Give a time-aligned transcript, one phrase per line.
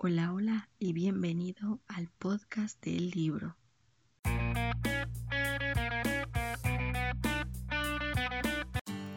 [0.00, 3.56] Hola, hola y bienvenido al podcast del libro.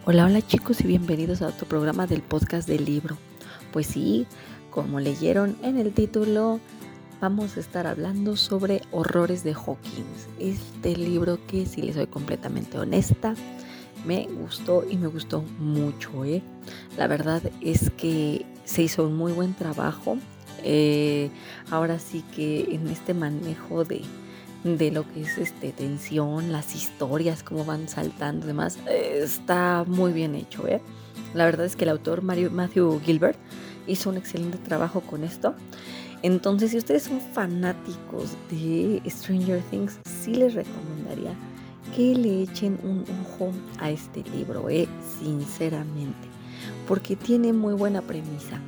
[0.06, 3.16] Hola, hola chicos y bienvenidos a otro programa del podcast del libro.
[3.72, 4.26] Pues sí,
[4.72, 6.60] como leyeron en el título,
[7.22, 10.30] vamos a estar hablando sobre Horrores de Hawkins.
[10.40, 13.36] Este libro que, si les soy completamente honesta,
[14.04, 16.26] me gustó y me gustó mucho.
[16.26, 16.42] ¿eh?
[16.98, 20.18] La verdad es que se hizo un muy buen trabajo
[20.64, 21.30] eh,
[21.70, 24.02] ahora sí que en este manejo de,
[24.92, 30.36] lo que es este tensión, las historias, cómo van saltando y demás, está muy bien
[30.36, 30.68] hecho.
[30.68, 30.82] ¿eh?
[31.34, 33.40] La verdad es que el autor Mario, Matthew Gilbert
[33.88, 35.56] hizo un excelente trabajo con esto.
[36.24, 41.34] Entonces, si ustedes son fanáticos de Stranger Things, sí les recomendaría
[41.96, 44.88] que le echen un ojo a este libro, ¿eh?
[45.20, 46.28] sinceramente,
[46.88, 48.60] porque tiene muy buena premisa.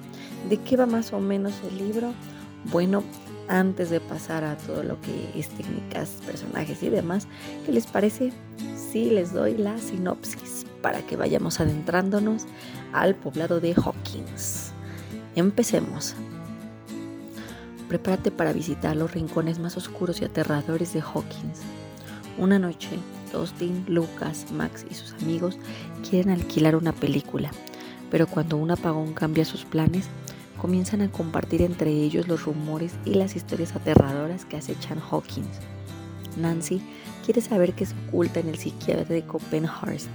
[0.49, 2.13] ¿De qué va más o menos el libro?
[2.71, 3.03] Bueno,
[3.47, 7.27] antes de pasar a todo lo que es técnicas, personajes y demás,
[7.65, 8.31] ¿qué les parece
[8.75, 12.45] si les doy la sinopsis para que vayamos adentrándonos
[12.93, 14.71] al poblado de Hawkins?
[15.35, 16.15] Empecemos.
[17.89, 21.61] Prepárate para visitar los rincones más oscuros y aterradores de Hawkins.
[22.37, 22.97] Una noche,
[23.31, 25.57] Dustin, Lucas, Max y sus amigos
[26.07, 27.51] quieren alquilar una película,
[28.09, 30.07] pero cuando un apagón cambia sus planes,
[30.63, 35.59] comienzan a compartir entre ellos los rumores y las historias aterradoras que acechan Hawkins.
[36.37, 36.81] Nancy
[37.25, 40.07] quiere saber qué se oculta en el psiquiátrico Penhurst.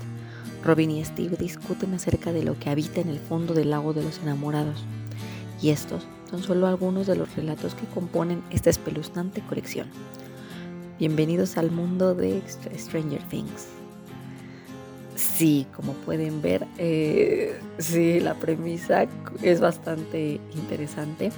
[0.64, 4.02] Robin y Steve discuten acerca de lo que habita en el fondo del lago de
[4.02, 4.86] los enamorados.
[5.60, 9.88] Y estos son solo algunos de los relatos que componen esta espeluznante colección.
[10.98, 12.40] Bienvenidos al mundo de
[12.74, 13.77] Stranger Things.
[15.18, 19.08] Sí, como pueden ver, eh, sí, la premisa
[19.42, 21.32] es bastante interesante,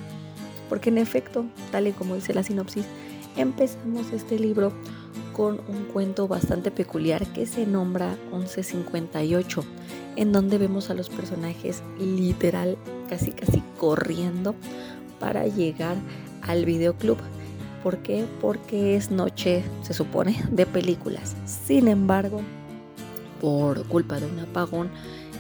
[0.69, 2.85] porque en efecto, tal y como dice la sinopsis,
[3.39, 4.75] empezamos este libro
[5.33, 9.65] con un cuento bastante peculiar que se nombra 1158,
[10.17, 12.77] en donde vemos a los personajes literal
[13.09, 14.55] casi casi corriendo
[15.19, 15.97] para llegar
[16.43, 17.17] al videoclub.
[17.83, 18.27] ¿Por qué?
[18.43, 21.35] Porque es noche, se supone, de películas.
[21.47, 22.43] Sin embargo,
[23.41, 24.91] por culpa de un apagón,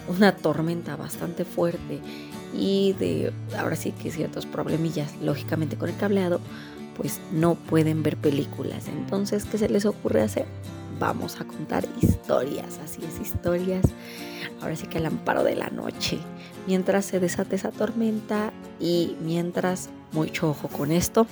[0.09, 2.00] una tormenta bastante fuerte
[2.55, 6.41] y de ahora sí que ciertos problemillas lógicamente con el cableado,
[6.97, 8.89] pues no pueden ver películas.
[8.89, 10.47] Entonces, ¿qué se les ocurre hacer?
[10.99, 13.87] Vamos a contar historias, así es, historias,
[14.60, 16.19] ahora sí que al amparo de la noche,
[16.66, 21.27] mientras se desate esa tormenta y mientras, mucho ojo con esto,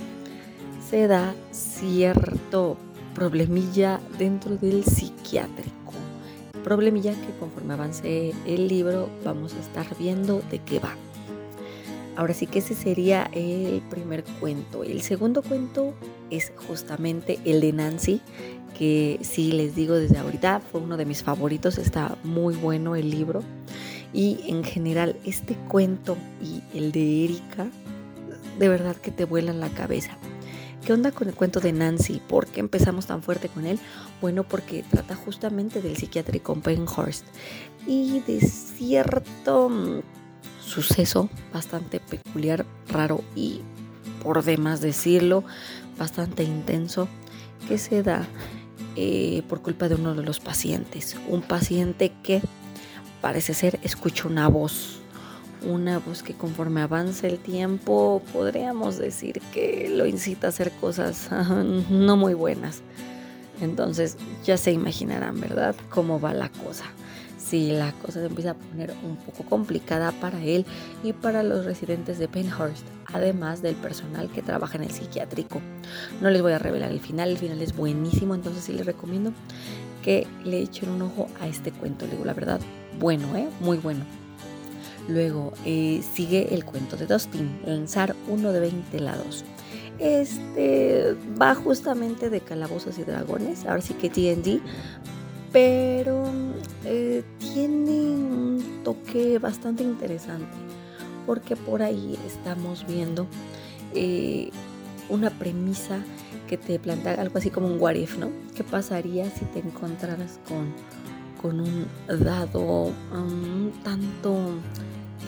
[0.89, 2.79] se da cierto
[3.15, 5.78] problemilla dentro del psiquiátrico
[6.59, 10.95] problemilla que conforme avance el libro vamos a estar viendo de qué va.
[12.17, 14.83] Ahora sí que ese sería el primer cuento.
[14.83, 15.95] El segundo cuento
[16.31, 18.21] es justamente el de Nancy,
[18.77, 23.11] que sí les digo desde ahorita fue uno de mis favoritos, está muy bueno el
[23.11, 23.43] libro.
[24.13, 27.69] Y en general este cuento y el de Erika,
[28.59, 30.19] de verdad que te vuelan la cabeza.
[30.89, 32.19] ¿Qué onda con el cuento de Nancy?
[32.27, 33.79] ¿Por qué empezamos tan fuerte con él?
[34.23, 37.27] Bueno, porque trata justamente del psiquiátrico Penhurst
[37.87, 40.01] y de cierto mm,
[40.65, 43.61] suceso bastante peculiar, raro y,
[44.23, 45.45] por demás decirlo,
[45.99, 47.07] bastante intenso
[47.69, 48.27] que se da
[48.97, 51.19] eh, por culpa de uno de los pacientes.
[51.29, 52.41] Un paciente que
[53.21, 54.98] parece ser escucha una voz
[55.63, 61.29] una voz que conforme avanza el tiempo podríamos decir que lo incita a hacer cosas
[61.91, 62.83] no muy buenas.
[63.61, 65.75] Entonces ya se imaginarán, ¿verdad?
[65.91, 66.85] Cómo va la cosa.
[67.39, 70.67] Si la cosa se empieza a poner un poco complicada para él
[71.03, 75.61] y para los residentes de Penhurst, además del personal que trabaja en el psiquiátrico.
[76.21, 79.33] No les voy a revelar el final, el final es buenísimo, entonces sí les recomiendo
[80.03, 82.05] que le echen un ojo a este cuento.
[82.05, 82.61] Le digo la verdad,
[82.99, 83.49] bueno, ¿eh?
[83.61, 84.05] Muy bueno.
[85.09, 89.45] Luego eh, sigue el cuento de Dustin, lanzar uno de 20 lados.
[89.99, 94.61] Este va justamente de calabozos y dragones, ahora sí que TND,
[95.51, 96.25] pero
[96.85, 100.47] eh, tiene un toque bastante interesante
[101.29, 103.27] porque por ahí estamos viendo
[103.95, 104.51] eh,
[105.11, 105.99] una premisa
[106.49, 108.31] que te plantea algo así como un what if, ¿no?
[108.55, 110.73] ¿Qué pasaría si te encontraras con,
[111.43, 111.87] con un
[112.25, 114.55] dado un tanto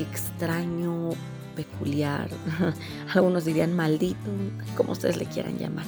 [0.03, 1.11] extraño,
[1.57, 2.29] peculiar,
[3.15, 4.31] algunos dirían maldito,
[4.77, 5.85] como ustedes le quieran llamar.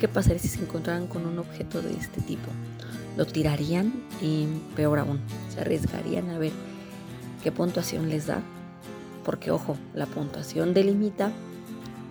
[0.00, 2.48] ¿Qué pasaría si se encontraran con un objeto de este tipo?
[3.16, 5.20] Lo tirarían y peor aún,
[5.54, 6.52] se arriesgarían a ver
[7.42, 8.40] qué puntuación les da,
[9.24, 11.30] porque ojo, la puntuación delimita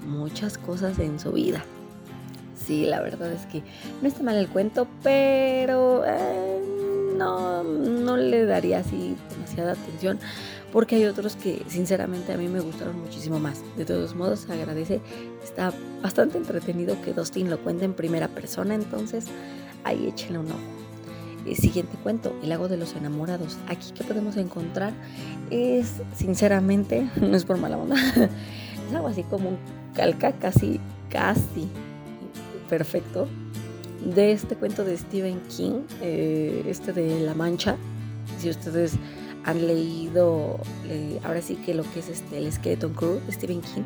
[0.07, 1.63] muchas cosas en su vida.
[2.55, 3.63] Sí, la verdad es que
[4.01, 6.61] no está mal el cuento, pero eh,
[7.17, 9.15] no, no le daría así
[9.51, 10.19] demasiada atención
[10.71, 13.61] porque hay otros que sinceramente a mí me gustaron muchísimo más.
[13.75, 15.01] De todos modos, agradece,
[15.43, 19.25] está bastante entretenido que Dustin lo cuente en primera persona, entonces
[19.83, 20.59] ahí échenle un ojo.
[21.45, 23.57] El siguiente cuento, El lago de los enamorados.
[23.67, 24.93] Aquí que podemos encontrar
[25.49, 27.95] es, sinceramente, no es por mala onda,
[28.89, 29.57] es algo así como un
[29.93, 31.67] calca casi, casi
[32.69, 33.27] perfecto
[34.05, 37.75] de este cuento de Stephen King, eh, este de La Mancha.
[38.39, 38.93] Si ustedes
[39.43, 43.83] han leído, eh, ahora sí que lo que es este, el Skeleton Crew Stephen King,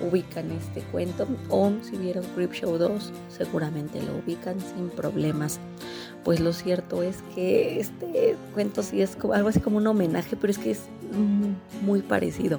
[0.00, 1.26] ubican este cuento.
[1.48, 5.58] O si vieron Show 2, seguramente lo ubican sin problemas.
[6.24, 10.50] Pues lo cierto es que este cuento sí es algo así como un homenaje, pero
[10.50, 10.80] es que es
[11.82, 12.58] muy parecido.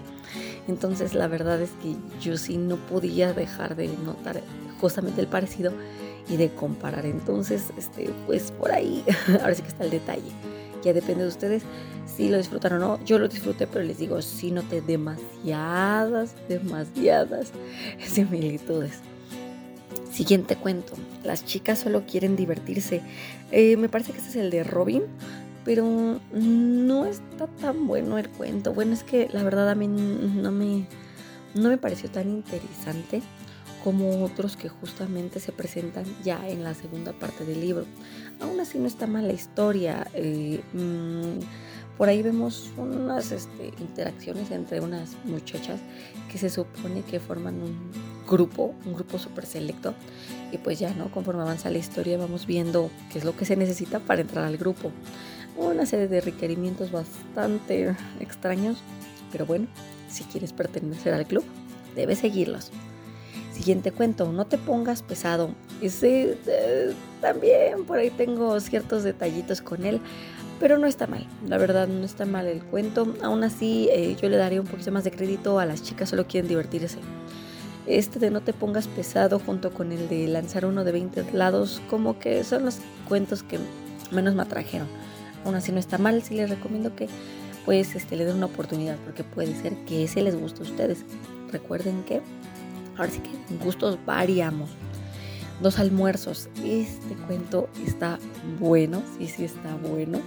[0.68, 4.42] Entonces la verdad es que yo sí no podía dejar de notar
[4.80, 5.72] justamente el parecido
[6.30, 7.06] y de comparar.
[7.06, 9.04] Entonces, este, pues por ahí,
[9.42, 10.32] ahora sí que está el detalle.
[10.84, 11.64] Ya depende de ustedes
[12.06, 13.06] si lo disfrutaron o no.
[13.06, 17.52] Yo lo disfruté, pero les digo, sí noté demasiadas, demasiadas
[18.08, 19.00] similitudes.
[20.12, 20.94] Siguiente cuento.
[21.24, 23.02] Las chicas solo quieren divertirse.
[23.52, 25.04] Eh, me parece que este es el de Robin,
[25.64, 28.74] pero no está tan bueno el cuento.
[28.74, 30.88] Bueno, es que la verdad a mí no me,
[31.54, 33.22] no me pareció tan interesante
[33.88, 37.86] como otros que justamente se presentan ya en la segunda parte del libro.
[38.42, 40.06] Aún así no está mal la historia.
[40.14, 41.40] Eh, mm,
[41.98, 45.80] por ahí vemos unas este, interacciones entre unas muchachas
[46.30, 47.78] que se supone que forman un
[48.28, 49.94] grupo, un grupo súper selecto.
[50.52, 51.10] Y pues ya, ¿no?
[51.10, 54.58] Conforme avanza la historia vamos viendo qué es lo que se necesita para entrar al
[54.58, 54.92] grupo.
[55.56, 58.80] Una serie de requerimientos bastante extraños,
[59.32, 59.68] pero bueno,
[60.10, 61.46] si quieres pertenecer al club,
[61.96, 62.70] debes seguirlos.
[63.58, 65.50] Siguiente cuento, no te pongas pesado.
[65.82, 70.00] Ese eh, también por ahí tengo ciertos detallitos con él,
[70.60, 71.26] pero no está mal.
[71.48, 73.16] La verdad no está mal el cuento.
[73.24, 76.28] Aún así, eh, yo le daría un poquito más de crédito a las chicas, solo
[76.28, 77.00] quieren divertirse.
[77.88, 81.82] Este de no te pongas pesado junto con el de lanzar uno de 20 lados,
[81.90, 82.78] como que son los
[83.08, 83.58] cuentos que
[84.12, 84.88] menos me atrajeron.
[85.46, 87.08] Aún así no está mal, sí les recomiendo que
[87.66, 91.00] pues este, le den una oportunidad, porque puede ser que ese les guste a ustedes.
[91.52, 92.22] Recuerden que
[92.98, 93.32] ahora sí que
[93.64, 94.70] gustos variamos.
[95.62, 96.50] Dos almuerzos.
[96.64, 98.20] Este cuento está
[98.60, 100.20] bueno, sí, sí está bueno,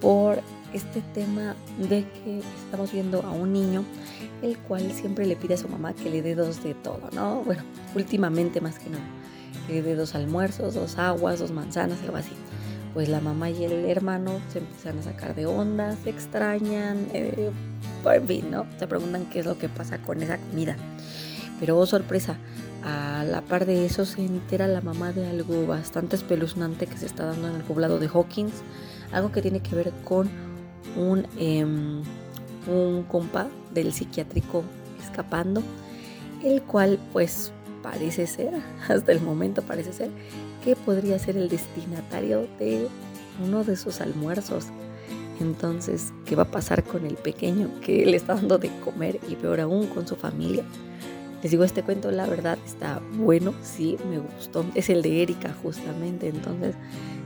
[0.00, 0.40] por
[0.72, 3.84] este tema de que estamos viendo a un niño
[4.42, 7.42] el cual siempre le pide a su mamá que le dé dos de todo, ¿no?
[7.42, 7.62] Bueno,
[7.94, 9.04] últimamente más que nada,
[9.66, 12.32] que le dé dos almuerzos, dos aguas, dos manzanas, algo así.
[12.94, 17.50] Pues la mamá y el hermano se empiezan a sacar de ondas, se extrañan, eh,
[18.04, 18.66] en fin, ¿no?
[18.78, 20.76] Se preguntan qué es lo que pasa con esa comida.
[21.60, 22.38] Pero oh sorpresa,
[22.82, 27.06] a la par de eso se entera la mamá de algo bastante espeluznante que se
[27.06, 28.54] está dando en el poblado de Hawkins,
[29.12, 30.28] algo que tiene que ver con
[30.96, 32.02] un, em,
[32.66, 34.64] un compa del psiquiátrico
[35.02, 35.62] escapando,
[36.42, 37.52] el cual pues
[37.82, 38.54] parece ser,
[38.88, 40.10] hasta el momento parece ser,
[40.64, 42.88] que podría ser el destinatario de
[43.44, 44.66] uno de sus almuerzos.
[45.40, 49.36] Entonces, ¿qué va a pasar con el pequeño que le está dando de comer y
[49.36, 50.64] peor aún con su familia?
[51.42, 54.64] Les digo, este cuento la verdad está bueno, sí, me gustó.
[54.74, 56.74] Es el de Erika justamente, entonces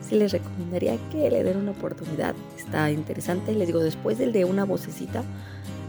[0.01, 2.35] sí les recomendaría que le den una oportunidad.
[2.57, 3.55] Está interesante.
[3.55, 5.25] Les digo, después del de una vocecita,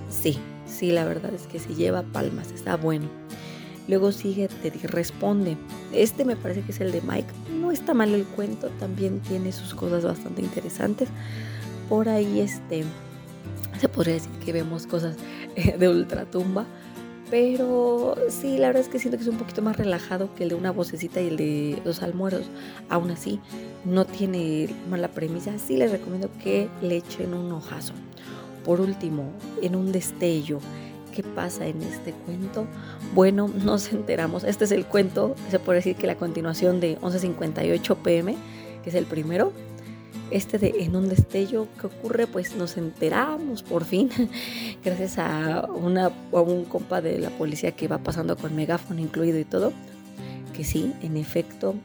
[0.09, 3.07] sí, sí, la verdad es que se lleva palmas, está bueno.
[3.87, 5.57] Luego sigue Teddy Responde.
[5.93, 7.29] Este me parece que es el de Mike.
[7.51, 11.09] No está mal el cuento, también tiene sus cosas bastante interesantes.
[11.87, 12.83] Por ahí este
[13.79, 15.15] se podría decir que vemos cosas
[15.55, 16.65] de ultratumba
[17.29, 20.49] pero sí, la verdad es que siento que es un poquito más relajado que el
[20.49, 22.45] de una vocecita y el de los almuerzos.
[22.89, 23.39] Aún así,
[23.83, 25.57] no tiene mala premisa.
[25.57, 27.93] Sí les recomiendo que le echen un ojazo.
[28.63, 30.59] Por último, en un destello.
[31.13, 32.67] ¿Qué pasa en este cuento?
[33.13, 34.43] Bueno, nos enteramos.
[34.43, 38.35] Este es el cuento, se puede decir que la continuación de 11.58 pm,
[38.83, 39.53] que es el primero
[40.31, 44.09] este de En un destello que ocurre, pues nos enteramos por fin,
[44.83, 49.39] gracias a, una, a un compa de la policía que va pasando con megáfono incluido
[49.39, 49.71] y todo,
[50.53, 51.75] que sí, en efecto,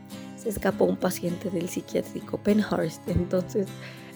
[0.43, 3.07] se escapó un paciente del psiquiátrico Penhurst.
[3.09, 3.69] Entonces,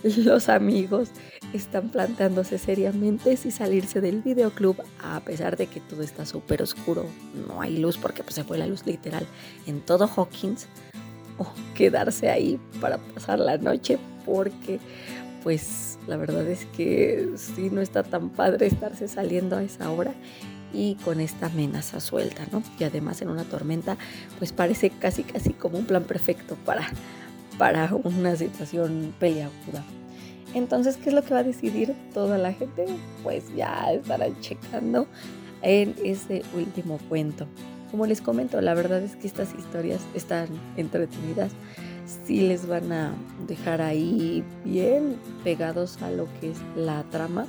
[0.17, 1.11] los amigos
[1.53, 7.07] están plantándose seriamente si salirse del videoclub a pesar de que todo está súper oscuro,
[7.47, 9.27] no hay luz porque pues, se fue la luz literal
[9.67, 10.67] en todo Hawkins
[11.39, 14.81] o quedarse ahí para pasar la noche porque
[15.43, 20.15] pues la verdad es que sí no está tan padre estarse saliendo a esa hora
[20.73, 22.63] y con esta amenaza suelta, ¿no?
[22.79, 23.97] Y además en una tormenta,
[24.39, 26.89] pues parece casi casi como un plan perfecto para,
[27.59, 29.85] para una situación peliaguda.
[30.55, 32.87] Entonces, ¿qué es lo que va a decidir toda la gente?
[33.23, 35.07] Pues ya estarán checando
[35.63, 37.47] en ese último cuento.
[37.91, 41.53] Como les comento, la verdad es que estas historias están entretenidas.
[42.07, 43.15] Sí les van a
[43.47, 47.47] dejar ahí bien pegados a lo que es la trama.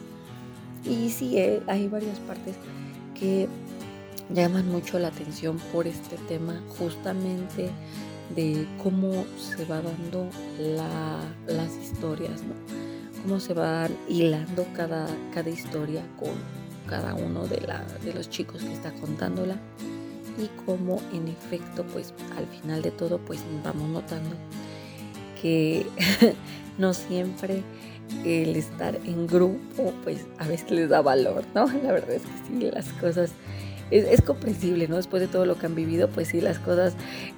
[0.84, 2.56] Y sí, eh, hay varias partes
[3.20, 3.48] que
[4.30, 7.70] llaman mucho la atención por este tema, justamente
[8.36, 10.30] de cómo se va dando
[11.48, 12.54] las historias, ¿no?
[13.24, 16.34] Cómo se van hilando cada, cada historia con
[16.88, 19.58] cada uno de, la, de los chicos que está contándola
[20.38, 24.36] y cómo en efecto pues al final de todo pues vamos notando
[25.42, 25.86] que
[26.78, 27.64] no siempre
[28.24, 31.66] el estar en grupo pues a veces les da valor, ¿no?
[31.84, 33.32] La verdad es que sí, las cosas
[33.92, 34.96] es, comprensible, ¿no?
[34.96, 36.96] Después de todo lo que han vivido, pues sí, las cosas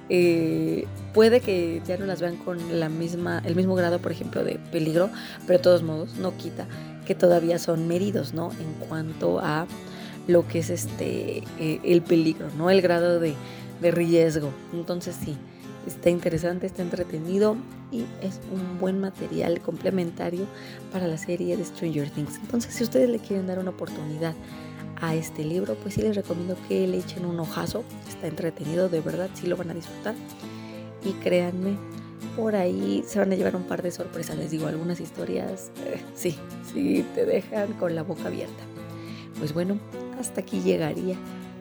[0.08, 4.44] eh, puede que ya no las vean con la misma, el mismo grado, por ejemplo,
[4.44, 5.10] de peligro,
[5.46, 6.66] pero de todos modos no quita
[7.06, 8.50] que todavía son medidos, ¿no?
[8.52, 9.66] En cuanto a
[10.28, 12.70] lo que es este eh, el peligro, ¿no?
[12.70, 13.34] El grado de,
[13.80, 14.50] de riesgo.
[14.72, 15.36] Entonces sí,
[15.88, 17.56] está interesante, está entretenido
[17.90, 20.46] y es un buen material complementario
[20.92, 22.36] para la serie de Stranger Things.
[22.36, 24.34] Entonces, si ustedes le quieren dar una oportunidad
[25.00, 27.84] a este libro, pues sí les recomiendo que le echen un ojazo.
[28.08, 30.14] Está entretenido, de verdad, sí lo van a disfrutar.
[31.04, 31.78] Y créanme,
[32.36, 34.36] por ahí se van a llevar un par de sorpresas.
[34.36, 36.36] Les digo, algunas historias, eh, sí,
[36.72, 38.64] sí te dejan con la boca abierta.
[39.38, 39.78] Pues bueno,
[40.18, 41.16] hasta aquí llegaría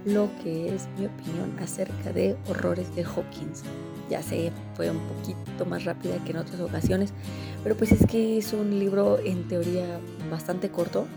[0.05, 3.63] lo que es mi opinión acerca de Horrores de Hawkins.
[4.09, 7.11] Ya sé, fue un poquito más rápida que en otras ocasiones,
[7.63, 9.99] pero pues es que es un libro en teoría
[10.31, 11.07] bastante corto,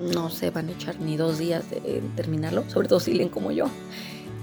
[0.00, 3.52] no se van a echar ni dos días de terminarlo, sobre todo si leen como
[3.52, 3.66] yo.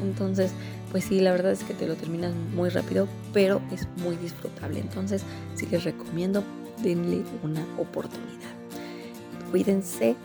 [0.01, 0.51] Entonces,
[0.91, 4.79] pues sí, la verdad es que te lo terminas muy rápido, pero es muy disfrutable.
[4.79, 5.24] Entonces,
[5.55, 6.44] sí les recomiendo,
[6.82, 8.53] denle una oportunidad.
[9.51, 10.15] Cuídense,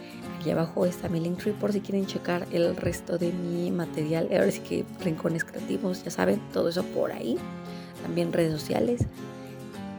[0.41, 4.29] aquí abajo está mi link tree por si quieren checar el resto de mi material.
[4.33, 7.37] Ahora sí que rincones creativos, ya saben, todo eso por ahí.
[8.03, 9.03] También redes sociales.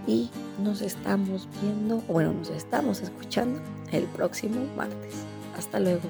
[0.08, 0.32] Y
[0.64, 5.14] nos estamos viendo, bueno, nos estamos escuchando el próximo martes.
[5.56, 6.02] Hasta luego.